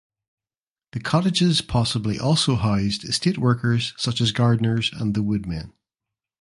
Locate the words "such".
3.97-4.19